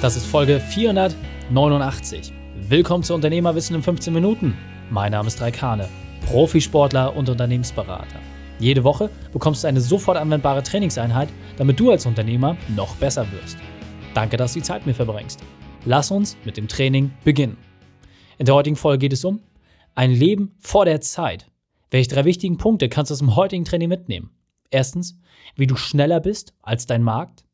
Das 0.00 0.16
ist 0.16 0.24
Folge 0.24 0.60
489. 0.60 2.32
Willkommen 2.70 3.04
zu 3.04 3.12
Unternehmerwissen 3.12 3.76
in 3.76 3.82
15 3.82 4.14
Minuten. 4.14 4.56
Mein 4.88 5.12
Name 5.12 5.26
ist 5.26 5.42
Raikane, 5.42 5.90
Profisportler 6.24 7.14
und 7.14 7.28
Unternehmensberater. 7.28 8.18
Jede 8.58 8.82
Woche 8.82 9.10
bekommst 9.30 9.62
du 9.62 9.68
eine 9.68 9.82
sofort 9.82 10.16
anwendbare 10.16 10.62
Trainingseinheit, 10.62 11.28
damit 11.58 11.78
du 11.78 11.90
als 11.90 12.06
Unternehmer 12.06 12.56
noch 12.74 12.96
besser 12.96 13.30
wirst. 13.30 13.58
Danke, 14.14 14.38
dass 14.38 14.54
du 14.54 14.60
die 14.60 14.64
Zeit 14.64 14.86
mit 14.86 14.98
mir 14.98 15.04
verbringst. 15.04 15.40
Lass 15.84 16.10
uns 16.10 16.38
mit 16.46 16.56
dem 16.56 16.66
Training 16.66 17.10
beginnen. 17.22 17.58
In 18.38 18.46
der 18.46 18.54
heutigen 18.54 18.76
Folge 18.76 19.00
geht 19.00 19.12
es 19.12 19.26
um 19.26 19.42
ein 19.94 20.12
Leben 20.12 20.54
vor 20.60 20.86
der 20.86 21.02
Zeit. 21.02 21.50
Welche 21.90 22.08
drei 22.08 22.24
wichtigen 22.24 22.56
Punkte 22.56 22.88
kannst 22.88 23.10
du 23.10 23.12
aus 23.12 23.18
dem 23.18 23.36
heutigen 23.36 23.66
Training 23.66 23.90
mitnehmen? 23.90 24.30
Erstens, 24.70 25.18
wie 25.56 25.66
du 25.66 25.76
schneller 25.76 26.20
bist 26.20 26.54
als 26.62 26.86
dein 26.86 27.02
Markt. 27.02 27.44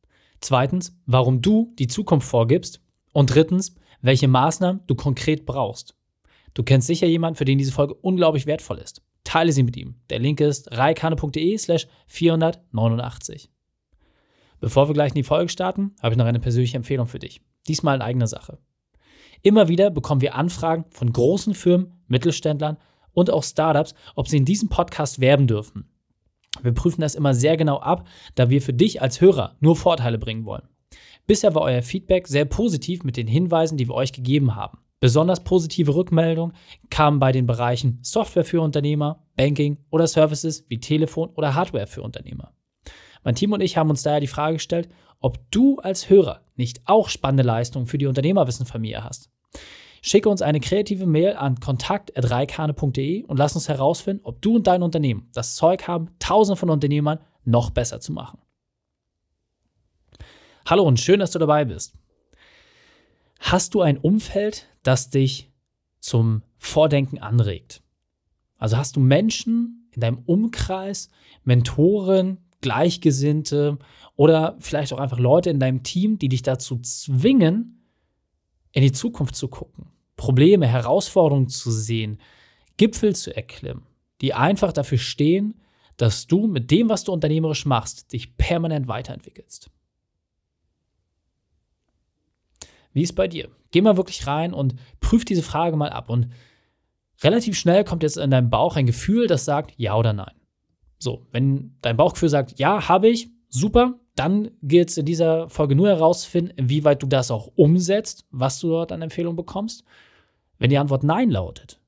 Zweitens, 0.40 0.96
warum 1.06 1.42
du 1.42 1.72
die 1.78 1.88
Zukunft 1.88 2.28
vorgibst. 2.28 2.80
Und 3.12 3.34
drittens, 3.34 3.74
welche 4.02 4.28
Maßnahmen 4.28 4.82
du 4.86 4.94
konkret 4.94 5.46
brauchst. 5.46 5.96
Du 6.54 6.62
kennst 6.62 6.86
sicher 6.86 7.06
jemanden, 7.06 7.36
für 7.36 7.44
den 7.44 7.58
diese 7.58 7.72
Folge 7.72 7.94
unglaublich 7.94 8.46
wertvoll 8.46 8.78
ist. 8.78 9.02
Teile 9.24 9.52
sie 9.52 9.62
mit 9.62 9.76
ihm. 9.76 9.96
Der 10.10 10.18
Link 10.18 10.40
ist 10.40 10.70
reikane.de 10.72 11.58
slash 11.58 11.86
489. 12.06 13.50
Bevor 14.60 14.88
wir 14.88 14.94
gleich 14.94 15.10
in 15.10 15.16
die 15.16 15.22
Folge 15.22 15.50
starten, 15.50 15.94
habe 16.02 16.14
ich 16.14 16.18
noch 16.18 16.26
eine 16.26 16.40
persönliche 16.40 16.76
Empfehlung 16.76 17.06
für 17.06 17.18
dich. 17.18 17.42
Diesmal 17.66 17.96
in 17.96 18.02
eigener 18.02 18.26
Sache. 18.26 18.58
Immer 19.42 19.68
wieder 19.68 19.90
bekommen 19.90 20.20
wir 20.20 20.34
Anfragen 20.34 20.86
von 20.90 21.12
großen 21.12 21.54
Firmen, 21.54 22.02
Mittelständlern 22.06 22.78
und 23.12 23.30
auch 23.30 23.44
Startups, 23.44 23.94
ob 24.14 24.28
sie 24.28 24.36
in 24.38 24.44
diesem 24.44 24.68
Podcast 24.68 25.20
werben 25.20 25.46
dürfen. 25.46 25.90
Wir 26.62 26.72
prüfen 26.72 27.00
das 27.00 27.14
immer 27.14 27.34
sehr 27.34 27.56
genau 27.56 27.78
ab, 27.78 28.06
da 28.34 28.50
wir 28.50 28.62
für 28.62 28.72
dich 28.72 29.02
als 29.02 29.20
Hörer 29.20 29.56
nur 29.60 29.76
Vorteile 29.76 30.18
bringen 30.18 30.44
wollen. 30.44 30.68
Bisher 31.26 31.54
war 31.54 31.62
euer 31.62 31.82
Feedback 31.82 32.28
sehr 32.28 32.44
positiv 32.44 33.02
mit 33.02 33.16
den 33.16 33.26
Hinweisen, 33.26 33.76
die 33.76 33.88
wir 33.88 33.94
euch 33.94 34.12
gegeben 34.12 34.54
haben. 34.54 34.78
Besonders 35.00 35.44
positive 35.44 35.94
Rückmeldungen 35.94 36.56
kamen 36.88 37.18
bei 37.18 37.32
den 37.32 37.46
Bereichen 37.46 37.98
Software 38.02 38.44
für 38.44 38.62
Unternehmer, 38.62 39.24
Banking 39.36 39.78
oder 39.90 40.06
Services 40.06 40.64
wie 40.68 40.80
Telefon 40.80 41.30
oder 41.34 41.54
Hardware 41.54 41.86
für 41.86 42.02
Unternehmer. 42.02 42.52
Mein 43.22 43.34
Team 43.34 43.52
und 43.52 43.60
ich 43.60 43.76
haben 43.76 43.90
uns 43.90 44.02
daher 44.02 44.20
die 44.20 44.26
Frage 44.26 44.54
gestellt, 44.54 44.88
ob 45.20 45.38
du 45.50 45.78
als 45.78 46.08
Hörer 46.08 46.42
nicht 46.54 46.80
auch 46.86 47.08
spannende 47.08 47.42
Leistungen 47.42 47.86
für 47.86 47.98
die 47.98 48.06
Unternehmerwissenfamilie 48.06 49.02
hast. 49.02 49.30
Schicke 50.06 50.28
uns 50.28 50.40
eine 50.40 50.60
kreative 50.60 51.04
Mail 51.04 51.34
an 51.34 51.58
kontakt.reikane.de 51.58 53.24
und 53.24 53.38
lass 53.38 53.56
uns 53.56 53.68
herausfinden, 53.68 54.24
ob 54.24 54.40
du 54.40 54.54
und 54.54 54.68
dein 54.68 54.84
Unternehmen 54.84 55.28
das 55.34 55.56
Zeug 55.56 55.88
haben, 55.88 56.10
tausende 56.20 56.56
von 56.56 56.70
Unternehmern 56.70 57.18
noch 57.44 57.70
besser 57.70 57.98
zu 57.98 58.12
machen. 58.12 58.38
Hallo 60.64 60.84
und 60.84 61.00
schön, 61.00 61.18
dass 61.18 61.32
du 61.32 61.40
dabei 61.40 61.64
bist. 61.64 61.92
Hast 63.40 63.74
du 63.74 63.80
ein 63.80 63.98
Umfeld, 63.98 64.68
das 64.84 65.10
dich 65.10 65.50
zum 65.98 66.42
Vordenken 66.56 67.18
anregt? 67.18 67.82
Also 68.58 68.76
hast 68.76 68.94
du 68.94 69.00
Menschen 69.00 69.90
in 69.90 70.02
deinem 70.02 70.22
Umkreis, 70.24 71.10
Mentoren, 71.42 72.38
Gleichgesinnte 72.60 73.78
oder 74.14 74.56
vielleicht 74.60 74.92
auch 74.92 75.00
einfach 75.00 75.18
Leute 75.18 75.50
in 75.50 75.58
deinem 75.58 75.82
Team, 75.82 76.16
die 76.20 76.28
dich 76.28 76.42
dazu 76.42 76.78
zwingen, 76.78 77.72
in 78.70 78.82
die 78.82 78.92
Zukunft 78.92 79.34
zu 79.34 79.48
gucken, 79.48 79.86
Probleme, 80.16 80.66
Herausforderungen 80.66 81.48
zu 81.48 81.70
sehen, 81.70 82.20
Gipfel 82.76 83.14
zu 83.14 83.34
erklimmen, 83.34 83.86
die 84.20 84.34
einfach 84.34 84.72
dafür 84.72 84.98
stehen, 84.98 85.60
dass 85.96 86.26
du 86.26 86.46
mit 86.46 86.70
dem, 86.70 86.88
was 86.88 87.04
du 87.04 87.12
unternehmerisch 87.12 87.64
machst, 87.64 88.12
dich 88.12 88.36
permanent 88.36 88.88
weiterentwickelst. 88.88 89.70
Wie 92.92 93.02
ist 93.02 93.14
bei 93.14 93.28
dir? 93.28 93.50
Geh 93.72 93.82
mal 93.82 93.96
wirklich 93.96 94.26
rein 94.26 94.54
und 94.54 94.74
prüf 95.00 95.24
diese 95.24 95.42
Frage 95.42 95.76
mal 95.76 95.90
ab. 95.90 96.08
Und 96.08 96.30
relativ 97.22 97.58
schnell 97.58 97.84
kommt 97.84 98.02
jetzt 98.02 98.16
in 98.16 98.30
deinem 98.30 98.48
Bauch 98.48 98.76
ein 98.76 98.86
Gefühl, 98.86 99.26
das 99.26 99.44
sagt 99.44 99.74
ja 99.76 99.94
oder 99.96 100.12
nein. 100.12 100.34
So, 100.98 101.26
wenn 101.30 101.76
dein 101.82 101.96
Bauchgefühl 101.96 102.30
sagt, 102.30 102.58
ja, 102.58 102.88
habe 102.88 103.08
ich, 103.08 103.28
super, 103.48 103.98
dann 104.14 104.50
gilt 104.62 104.90
es 104.90 104.96
in 104.96 105.06
dieser 105.06 105.48
Folge 105.48 105.74
nur 105.74 105.88
herauszufinden, 105.88 106.56
inwieweit 106.56 107.02
du 107.02 107.06
das 107.06 107.30
auch 107.30 107.50
umsetzt, 107.54 108.26
was 108.30 108.58
du 108.60 108.68
dort 108.68 108.92
an 108.92 109.02
Empfehlungen 109.02 109.36
bekommst. 109.36 109.84
Wenn 110.58 110.70
die 110.70 110.78
Antwort 110.78 111.04
Nein 111.04 111.30
lautet, 111.30 111.80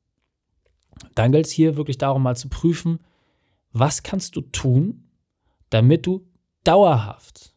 dann 1.15 1.33
gilt 1.33 1.47
es 1.47 1.53
hier 1.53 1.77
wirklich 1.77 1.99
darum, 1.99 2.23
mal 2.23 2.37
zu 2.37 2.49
prüfen, 2.49 3.01
was 3.73 4.03
kannst 4.03 4.37
du 4.37 4.43
tun, 4.43 5.09
damit 5.71 6.07
du 6.07 6.27
dauerhaft 6.65 7.55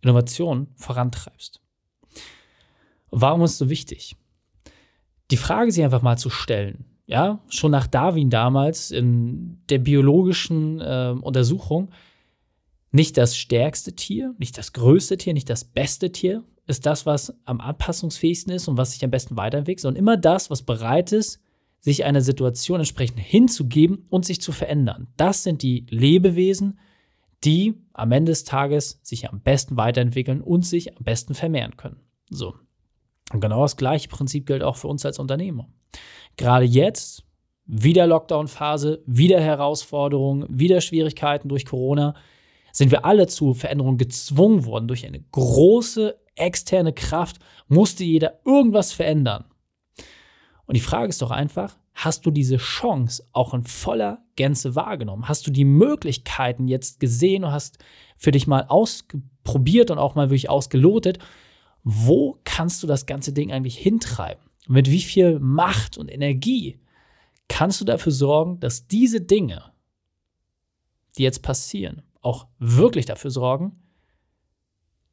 Innovation 0.00 0.68
vorantreibst. 0.76 1.60
Warum 3.10 3.42
ist 3.42 3.52
es 3.52 3.58
so 3.58 3.68
wichtig? 3.68 4.16
Die 5.30 5.36
Frage 5.36 5.70
sich 5.70 5.84
einfach 5.84 6.02
mal 6.02 6.18
zu 6.18 6.30
stellen, 6.30 6.84
ja, 7.06 7.40
schon 7.48 7.70
nach 7.70 7.86
Darwin 7.86 8.30
damals 8.30 8.90
in 8.90 9.62
der 9.68 9.78
biologischen 9.78 10.80
äh, 10.80 11.14
Untersuchung, 11.20 11.90
nicht 12.94 13.16
das 13.16 13.36
stärkste 13.36 13.94
Tier, 13.96 14.34
nicht 14.38 14.56
das 14.56 14.72
größte 14.72 15.18
Tier, 15.18 15.34
nicht 15.34 15.50
das 15.50 15.64
beste 15.64 16.12
Tier 16.12 16.44
ist 16.68 16.86
das, 16.86 17.04
was 17.04 17.34
am 17.44 17.60
anpassungsfähigsten 17.60 18.52
ist 18.52 18.68
und 18.68 18.78
was 18.78 18.92
sich 18.92 19.04
am 19.04 19.10
besten 19.10 19.36
weiterentwickelt, 19.36 19.80
sondern 19.80 19.98
immer 19.98 20.16
das, 20.16 20.48
was 20.48 20.62
bereit 20.62 21.10
ist, 21.10 21.40
sich 21.80 22.04
einer 22.04 22.20
Situation 22.20 22.78
entsprechend 22.78 23.18
hinzugeben 23.18 24.06
und 24.10 24.24
sich 24.24 24.40
zu 24.40 24.52
verändern. 24.52 25.08
Das 25.16 25.42
sind 25.42 25.62
die 25.62 25.86
Lebewesen, 25.90 26.78
die 27.42 27.74
am 27.92 28.12
Ende 28.12 28.30
des 28.30 28.44
Tages 28.44 29.00
sich 29.02 29.28
am 29.28 29.40
besten 29.40 29.76
weiterentwickeln 29.76 30.40
und 30.40 30.64
sich 30.64 30.96
am 30.96 31.02
besten 31.02 31.34
vermehren 31.34 31.76
können. 31.76 32.00
So. 32.30 32.54
Und 33.32 33.40
genau 33.40 33.62
das 33.62 33.76
gleiche 33.76 34.08
Prinzip 34.08 34.46
gilt 34.46 34.62
auch 34.62 34.76
für 34.76 34.88
uns 34.88 35.04
als 35.04 35.18
Unternehmer. 35.18 35.68
Gerade 36.36 36.64
jetzt, 36.64 37.24
wieder 37.66 38.06
Lockdown-Phase, 38.06 39.02
wieder 39.04 39.40
Herausforderungen, 39.40 40.46
wieder 40.48 40.80
Schwierigkeiten 40.80 41.48
durch 41.48 41.66
Corona, 41.66 42.14
sind 42.74 42.90
wir 42.90 43.04
alle 43.04 43.28
zu 43.28 43.54
Veränderungen 43.54 43.98
gezwungen 43.98 44.66
worden. 44.66 44.88
Durch 44.88 45.06
eine 45.06 45.20
große 45.20 46.18
externe 46.34 46.92
Kraft 46.92 47.38
musste 47.68 48.02
jeder 48.02 48.40
irgendwas 48.44 48.92
verändern. 48.92 49.44
Und 50.66 50.76
die 50.76 50.82
Frage 50.82 51.08
ist 51.08 51.22
doch 51.22 51.30
einfach, 51.30 51.78
hast 51.94 52.26
du 52.26 52.32
diese 52.32 52.56
Chance 52.56 53.24
auch 53.32 53.54
in 53.54 53.62
voller 53.62 54.24
Gänze 54.34 54.74
wahrgenommen? 54.74 55.28
Hast 55.28 55.46
du 55.46 55.52
die 55.52 55.64
Möglichkeiten 55.64 56.66
jetzt 56.66 56.98
gesehen 56.98 57.44
und 57.44 57.52
hast 57.52 57.78
für 58.16 58.32
dich 58.32 58.48
mal 58.48 58.64
ausprobiert 58.66 59.92
und 59.92 59.98
auch 59.98 60.16
mal 60.16 60.30
wirklich 60.30 60.50
ausgelotet? 60.50 61.20
Wo 61.84 62.40
kannst 62.42 62.82
du 62.82 62.88
das 62.88 63.06
ganze 63.06 63.32
Ding 63.32 63.52
eigentlich 63.52 63.78
hintreiben? 63.78 64.42
Mit 64.66 64.90
wie 64.90 65.02
viel 65.02 65.38
Macht 65.38 65.96
und 65.96 66.10
Energie 66.10 66.80
kannst 67.46 67.80
du 67.80 67.84
dafür 67.84 68.10
sorgen, 68.10 68.58
dass 68.58 68.88
diese 68.88 69.20
Dinge, 69.20 69.62
die 71.16 71.22
jetzt 71.22 71.42
passieren, 71.42 72.02
auch 72.24 72.48
wirklich 72.58 73.06
dafür 73.06 73.30
sorgen, 73.30 73.80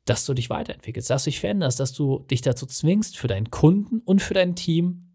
dass 0.05 0.25
du 0.25 0.33
dich 0.33 0.49
weiterentwickelst, 0.49 1.09
dass 1.09 1.23
du 1.23 1.29
dich 1.29 1.39
veränderst, 1.39 1.79
dass 1.79 1.93
du 1.93 2.19
dich 2.29 2.41
dazu 2.41 2.65
zwingst, 2.65 3.17
für 3.17 3.27
deinen 3.27 3.51
Kunden 3.51 3.99
und 3.99 4.21
für 4.21 4.33
dein 4.33 4.55
Team 4.55 5.11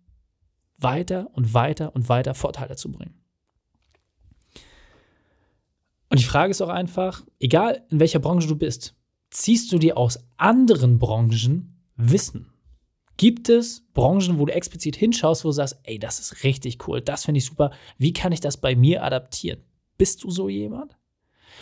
weiter 0.79 1.31
und 1.33 1.55
weiter 1.55 1.95
und 1.95 2.09
weiter 2.09 2.35
Vorteile 2.35 2.77
zu 2.77 2.93
bringen. 2.93 3.15
Und 6.09 6.21
die 6.21 6.25
Frage 6.25 6.53
ist 6.53 6.63
auch 6.63 6.69
einfach, 6.69 7.25
egal 7.41 7.85
in 7.91 7.99
welcher 7.99 8.21
Branche 8.21 8.47
du 8.47 8.57
bist, 8.57 8.95
ziehst 9.31 9.73
du 9.73 9.79
dir 9.79 9.97
aus 9.97 10.19
anderen 10.37 10.99
Branchen 10.99 11.83
Wissen? 11.97 12.53
Gibt 13.17 13.49
es 13.49 13.83
Branchen, 13.95 14.39
wo 14.39 14.47
du 14.47 14.53
explizit 14.53 14.95
hinschaust, 14.95 15.45
wo 15.45 15.49
du 15.49 15.53
sagst, 15.53 15.79
ey, 15.85 15.99
das 15.99 16.21
ist 16.21 16.45
richtig 16.45 16.87
cool, 16.87 17.01
das 17.01 17.25
finde 17.25 17.39
ich 17.39 17.47
super, 17.47 17.71
wie 17.99 18.13
kann 18.13 18.33
ich 18.33 18.41
das 18.41 18.59
bei 18.59 18.77
mir 18.77 19.03
adaptieren? 19.03 19.63
Bist 19.97 20.23
du 20.23 20.31
so 20.31 20.49
jemand? 20.49 20.97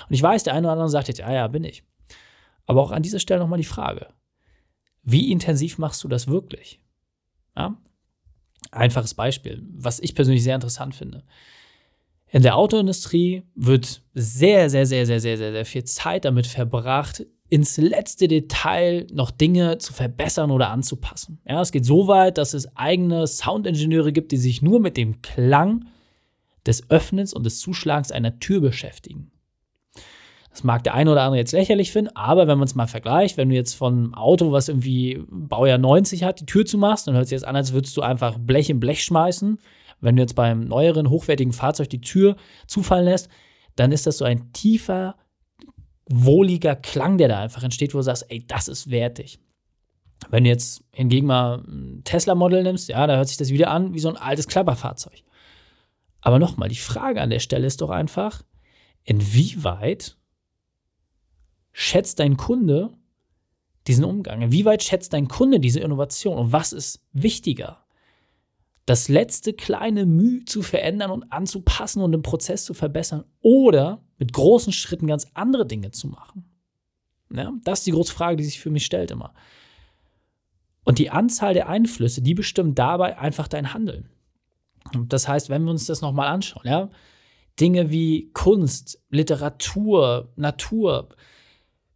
Und 0.08 0.14
ich 0.14 0.22
weiß, 0.22 0.44
der 0.44 0.54
eine 0.54 0.66
oder 0.66 0.72
andere 0.72 0.88
sagt 0.88 1.08
jetzt, 1.08 1.18
ja, 1.18 1.32
ja, 1.32 1.46
bin 1.48 1.64
ich. 1.64 1.84
Aber 2.66 2.82
auch 2.82 2.90
an 2.90 3.02
dieser 3.02 3.18
Stelle 3.18 3.40
nochmal 3.40 3.58
die 3.58 3.64
Frage, 3.64 4.08
wie 5.02 5.30
intensiv 5.30 5.78
machst 5.78 6.02
du 6.04 6.08
das 6.08 6.28
wirklich? 6.28 6.80
Ja? 7.56 7.76
Einfaches 8.70 9.14
Beispiel, 9.14 9.62
was 9.70 10.00
ich 10.00 10.14
persönlich 10.14 10.42
sehr 10.42 10.54
interessant 10.54 10.94
finde. 10.94 11.24
In 12.30 12.42
der 12.42 12.56
Autoindustrie 12.56 13.44
wird 13.54 14.02
sehr, 14.14 14.70
sehr, 14.70 14.86
sehr, 14.86 15.06
sehr, 15.06 15.20
sehr, 15.20 15.36
sehr, 15.36 15.52
sehr 15.52 15.64
viel 15.64 15.84
Zeit 15.84 16.24
damit 16.24 16.46
verbracht, 16.46 17.24
ins 17.48 17.76
letzte 17.76 18.26
Detail 18.26 19.06
noch 19.12 19.30
Dinge 19.30 19.78
zu 19.78 19.92
verbessern 19.92 20.50
oder 20.50 20.70
anzupassen. 20.70 21.40
Ja, 21.46 21.60
es 21.60 21.70
geht 21.70 21.84
so 21.84 22.08
weit, 22.08 22.38
dass 22.38 22.54
es 22.54 22.74
eigene 22.76 23.26
Soundingenieure 23.26 24.12
gibt, 24.12 24.32
die 24.32 24.38
sich 24.38 24.62
nur 24.62 24.80
mit 24.80 24.96
dem 24.96 25.22
Klang 25.22 25.84
des 26.66 26.90
Öffnens 26.90 27.34
und 27.34 27.44
des 27.44 27.60
Zuschlagens 27.60 28.10
einer 28.10 28.40
Tür 28.40 28.60
beschäftigen. 28.60 29.30
Das 30.54 30.62
mag 30.62 30.84
der 30.84 30.94
eine 30.94 31.10
oder 31.10 31.22
andere 31.22 31.40
jetzt 31.40 31.50
lächerlich 31.50 31.90
finden, 31.90 32.14
aber 32.14 32.46
wenn 32.46 32.58
man 32.58 32.68
es 32.68 32.76
mal 32.76 32.86
vergleicht, 32.86 33.36
wenn 33.36 33.48
du 33.48 33.56
jetzt 33.56 33.74
von 33.74 33.92
einem 33.92 34.14
Auto, 34.14 34.52
was 34.52 34.68
irgendwie 34.68 35.20
Baujahr 35.28 35.78
90 35.78 36.22
hat, 36.22 36.40
die 36.40 36.46
Tür 36.46 36.64
zumachst, 36.64 37.08
dann 37.08 37.14
hört 37.16 37.24
es 37.24 37.32
jetzt 37.32 37.44
an, 37.44 37.56
als 37.56 37.72
würdest 37.72 37.96
du 37.96 38.02
einfach 38.02 38.38
Blech 38.38 38.70
in 38.70 38.78
Blech 38.78 39.02
schmeißen. 39.02 39.58
Wenn 40.00 40.14
du 40.14 40.22
jetzt 40.22 40.36
beim 40.36 40.60
neueren, 40.60 41.10
hochwertigen 41.10 41.52
Fahrzeug 41.52 41.90
die 41.90 42.00
Tür 42.00 42.36
zufallen 42.68 43.06
lässt, 43.06 43.28
dann 43.74 43.90
ist 43.90 44.06
das 44.06 44.18
so 44.18 44.24
ein 44.24 44.52
tiefer, 44.52 45.16
wohliger 46.08 46.76
Klang, 46.76 47.18
der 47.18 47.26
da 47.26 47.40
einfach 47.40 47.64
entsteht, 47.64 47.92
wo 47.92 47.98
du 47.98 48.04
sagst, 48.04 48.26
ey, 48.28 48.46
das 48.46 48.68
ist 48.68 48.92
wertig. 48.92 49.40
Wenn 50.30 50.44
du 50.44 50.50
jetzt 50.50 50.84
hingegen 50.92 51.26
mal 51.26 51.64
ein 51.66 52.02
Tesla-Modell 52.04 52.62
nimmst, 52.62 52.88
ja, 52.88 53.04
da 53.08 53.16
hört 53.16 53.26
sich 53.26 53.38
das 53.38 53.50
wieder 53.50 53.72
an 53.72 53.92
wie 53.92 53.98
so 53.98 54.08
ein 54.08 54.16
altes 54.16 54.46
Klapperfahrzeug. 54.46 55.24
Aber 56.20 56.38
nochmal, 56.38 56.68
die 56.68 56.76
Frage 56.76 57.20
an 57.20 57.30
der 57.30 57.40
Stelle 57.40 57.66
ist 57.66 57.80
doch 57.80 57.90
einfach, 57.90 58.42
inwieweit 59.02 60.16
schätzt 61.74 62.20
dein 62.20 62.38
Kunde 62.38 62.96
diesen 63.86 64.04
Umgang? 64.04 64.40
Inwieweit 64.40 64.82
schätzt 64.82 65.12
dein 65.12 65.28
Kunde 65.28 65.60
diese 65.60 65.80
Innovation? 65.80 66.38
Und 66.38 66.52
was 66.52 66.72
ist 66.72 67.04
wichtiger? 67.12 67.84
Das 68.86 69.08
letzte 69.08 69.52
kleine 69.52 70.06
Mühe 70.06 70.44
zu 70.46 70.62
verändern 70.62 71.10
und 71.10 71.30
anzupassen 71.32 72.02
und 72.02 72.12
den 72.12 72.22
Prozess 72.22 72.64
zu 72.64 72.72
verbessern 72.72 73.24
oder 73.42 74.02
mit 74.18 74.32
großen 74.32 74.72
Schritten 74.72 75.06
ganz 75.06 75.26
andere 75.34 75.66
Dinge 75.66 75.90
zu 75.90 76.08
machen? 76.08 76.44
Ja, 77.30 77.52
das 77.64 77.80
ist 77.80 77.86
die 77.86 77.92
große 77.92 78.12
Frage, 78.12 78.36
die 78.36 78.44
sich 78.44 78.60
für 78.60 78.70
mich 78.70 78.86
stellt 78.86 79.10
immer. 79.10 79.34
Und 80.84 80.98
die 80.98 81.10
Anzahl 81.10 81.54
der 81.54 81.68
Einflüsse, 81.68 82.22
die 82.22 82.34
bestimmen 82.34 82.74
dabei 82.74 83.18
einfach 83.18 83.48
dein 83.48 83.74
Handeln. 83.74 84.10
Das 85.06 85.26
heißt, 85.26 85.48
wenn 85.48 85.64
wir 85.64 85.70
uns 85.70 85.86
das 85.86 86.02
nochmal 86.02 86.28
anschauen, 86.28 86.66
ja, 86.66 86.90
Dinge 87.58 87.90
wie 87.90 88.30
Kunst, 88.32 89.02
Literatur, 89.10 90.32
Natur, 90.36 91.08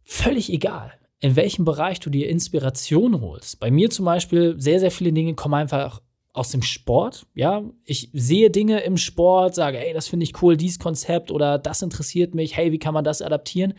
völlig 0.09 0.51
egal, 0.51 0.91
in 1.19 1.35
welchem 1.35 1.65
Bereich 1.65 1.99
du 1.99 2.09
dir 2.09 2.29
Inspiration 2.29 3.21
holst. 3.21 3.59
Bei 3.59 3.69
mir 3.69 3.91
zum 3.91 4.05
Beispiel, 4.05 4.55
sehr, 4.57 4.79
sehr 4.79 4.89
viele 4.89 5.13
Dinge 5.13 5.35
kommen 5.35 5.53
einfach 5.53 6.01
aus 6.33 6.49
dem 6.49 6.63
Sport. 6.63 7.27
Ja, 7.35 7.63
ich 7.85 8.09
sehe 8.13 8.49
Dinge 8.49 8.79
im 8.79 8.97
Sport, 8.97 9.53
sage, 9.53 9.77
ey, 9.77 9.93
das 9.93 10.07
finde 10.07 10.23
ich 10.23 10.41
cool, 10.41 10.57
dieses 10.57 10.79
Konzept 10.79 11.31
oder 11.31 11.59
das 11.59 11.83
interessiert 11.83 12.33
mich, 12.33 12.57
hey, 12.57 12.71
wie 12.71 12.79
kann 12.79 12.95
man 12.95 13.03
das 13.03 13.21
adaptieren? 13.21 13.75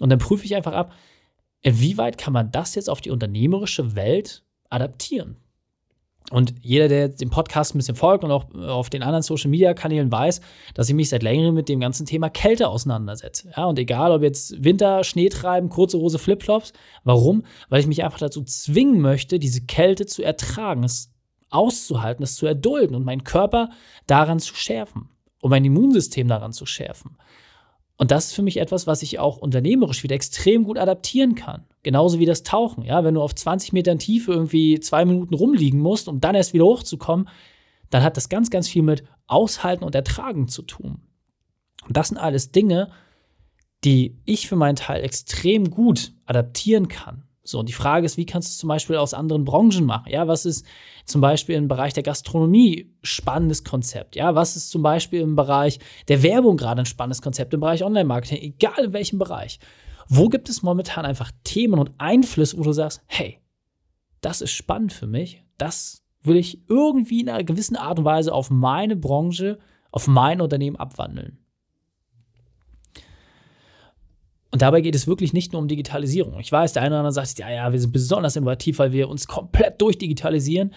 Und 0.00 0.10
dann 0.10 0.20
prüfe 0.20 0.44
ich 0.44 0.54
einfach 0.54 0.74
ab, 0.74 0.94
inwieweit 1.60 2.18
kann 2.18 2.32
man 2.32 2.52
das 2.52 2.76
jetzt 2.76 2.88
auf 2.88 3.00
die 3.00 3.10
unternehmerische 3.10 3.96
Welt 3.96 4.44
adaptieren? 4.70 5.36
Und 6.30 6.54
jeder, 6.62 6.88
der 6.88 7.08
dem 7.08 7.28
Podcast 7.28 7.74
ein 7.74 7.78
bisschen 7.78 7.96
folgt 7.96 8.24
und 8.24 8.30
auch 8.30 8.46
auf 8.54 8.88
den 8.88 9.02
anderen 9.02 9.22
Social 9.22 9.50
Media 9.50 9.74
Kanälen 9.74 10.10
weiß, 10.10 10.40
dass 10.72 10.88
ich 10.88 10.94
mich 10.94 11.10
seit 11.10 11.22
längerem 11.22 11.54
mit 11.54 11.68
dem 11.68 11.80
ganzen 11.80 12.06
Thema 12.06 12.30
Kälte 12.30 12.68
auseinandersetze. 12.68 13.52
Ja, 13.54 13.66
und 13.66 13.78
egal, 13.78 14.10
ob 14.10 14.22
jetzt 14.22 14.64
Winter, 14.64 15.04
Schnee 15.04 15.28
treiben, 15.28 15.68
kurze 15.68 15.98
Hose, 15.98 16.18
Flipflops. 16.18 16.72
Warum? 17.04 17.44
Weil 17.68 17.80
ich 17.80 17.86
mich 17.86 18.02
einfach 18.02 18.18
dazu 18.18 18.42
zwingen 18.42 19.02
möchte, 19.02 19.38
diese 19.38 19.66
Kälte 19.66 20.06
zu 20.06 20.22
ertragen, 20.22 20.82
es 20.82 21.12
auszuhalten, 21.50 22.24
es 22.24 22.36
zu 22.36 22.46
erdulden 22.46 22.96
und 22.96 23.04
meinen 23.04 23.24
Körper 23.24 23.70
daran 24.06 24.40
zu 24.40 24.54
schärfen 24.54 25.10
und 25.40 25.50
mein 25.50 25.64
Immunsystem 25.64 26.26
daran 26.26 26.52
zu 26.52 26.64
schärfen. 26.64 27.18
Und 27.96 28.10
das 28.10 28.26
ist 28.26 28.32
für 28.34 28.42
mich 28.42 28.56
etwas, 28.56 28.86
was 28.86 29.02
ich 29.02 29.18
auch 29.18 29.36
unternehmerisch 29.36 30.02
wieder 30.02 30.16
extrem 30.16 30.64
gut 30.64 30.78
adaptieren 30.78 31.34
kann. 31.36 31.64
Genauso 31.82 32.18
wie 32.18 32.26
das 32.26 32.42
Tauchen. 32.42 32.82
Ja, 32.82 33.04
wenn 33.04 33.14
du 33.14 33.22
auf 33.22 33.34
20 33.34 33.72
Metern 33.72 33.98
Tiefe 33.98 34.32
irgendwie 34.32 34.80
zwei 34.80 35.04
Minuten 35.04 35.34
rumliegen 35.34 35.80
musst, 35.80 36.08
um 36.08 36.20
dann 36.20 36.34
erst 36.34 36.54
wieder 36.54 36.64
hochzukommen, 36.64 37.28
dann 37.90 38.02
hat 38.02 38.16
das 38.16 38.28
ganz, 38.28 38.50
ganz 38.50 38.68
viel 38.68 38.82
mit 38.82 39.04
Aushalten 39.26 39.84
und 39.84 39.94
Ertragen 39.94 40.48
zu 40.48 40.62
tun. 40.62 41.02
Und 41.86 41.96
das 41.96 42.08
sind 42.08 42.18
alles 42.18 42.50
Dinge, 42.50 42.90
die 43.84 44.18
ich 44.24 44.48
für 44.48 44.56
meinen 44.56 44.76
Teil 44.76 45.04
extrem 45.04 45.70
gut 45.70 46.12
adaptieren 46.24 46.88
kann. 46.88 47.24
So, 47.46 47.60
und 47.60 47.68
die 47.68 47.74
Frage 47.74 48.06
ist, 48.06 48.16
wie 48.16 48.24
kannst 48.24 48.48
du 48.48 48.52
es 48.52 48.58
zum 48.58 48.68
Beispiel 48.68 48.96
aus 48.96 49.12
anderen 49.12 49.44
Branchen 49.44 49.84
machen? 49.84 50.10
Ja, 50.10 50.26
was 50.26 50.46
ist 50.46 50.64
zum 51.04 51.20
Beispiel 51.20 51.56
im 51.56 51.68
Bereich 51.68 51.92
der 51.92 52.02
Gastronomie 52.02 52.90
spannendes 53.02 53.64
Konzept? 53.64 54.16
Ja, 54.16 54.34
was 54.34 54.56
ist 54.56 54.70
zum 54.70 54.82
Beispiel 54.82 55.20
im 55.20 55.36
Bereich 55.36 55.78
der 56.08 56.22
Werbung 56.22 56.56
gerade 56.56 56.80
ein 56.80 56.86
spannendes 56.86 57.20
Konzept, 57.20 57.52
im 57.52 57.60
Bereich 57.60 57.84
Online-Marketing, 57.84 58.38
egal 58.38 58.86
in 58.86 58.92
welchem 58.94 59.18
Bereich? 59.18 59.60
Wo 60.08 60.30
gibt 60.30 60.48
es 60.48 60.62
momentan 60.62 61.04
einfach 61.04 61.30
Themen 61.44 61.78
und 61.78 61.92
Einflüsse, 61.98 62.56
wo 62.56 62.62
du 62.62 62.72
sagst, 62.72 63.02
hey, 63.06 63.40
das 64.22 64.40
ist 64.40 64.52
spannend 64.52 64.94
für 64.94 65.06
mich, 65.06 65.44
das 65.58 66.02
will 66.22 66.36
ich 66.36 66.66
irgendwie 66.70 67.20
in 67.20 67.28
einer 67.28 67.44
gewissen 67.44 67.76
Art 67.76 67.98
und 67.98 68.06
Weise 68.06 68.32
auf 68.32 68.48
meine 68.48 68.96
Branche, 68.96 69.58
auf 69.90 70.06
mein 70.06 70.40
Unternehmen 70.40 70.76
abwandeln? 70.76 71.43
Und 74.54 74.62
dabei 74.62 74.82
geht 74.82 74.94
es 74.94 75.08
wirklich 75.08 75.32
nicht 75.32 75.52
nur 75.52 75.60
um 75.60 75.66
Digitalisierung. 75.66 76.38
Ich 76.38 76.52
weiß, 76.52 76.74
der 76.74 76.82
eine 76.84 76.94
oder 76.94 77.00
andere 77.00 77.12
sagt, 77.12 77.40
ja, 77.40 77.50
ja, 77.50 77.72
wir 77.72 77.80
sind 77.80 77.90
besonders 77.90 78.36
innovativ, 78.36 78.78
weil 78.78 78.92
wir 78.92 79.08
uns 79.08 79.26
komplett 79.26 79.80
durchdigitalisieren. 79.80 80.72